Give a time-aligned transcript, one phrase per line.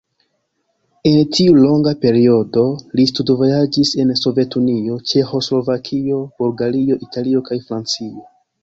[1.09, 2.63] En tiu longa periodo
[3.01, 8.31] li studvojaĝis en Sovetunio, Ĉeĥoslovakio, Bulgario, Italio kaj Francio.